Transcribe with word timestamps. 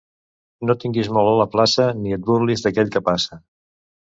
No 0.69 0.75
estiguis 0.77 1.09
molt 1.17 1.29
a 1.33 1.35
la 1.41 1.47
plaça, 1.57 1.85
ni 1.99 2.17
et 2.19 2.25
burlis 2.31 2.65
d'aquell 2.65 2.91
que 2.97 3.05
passa. 3.13 3.41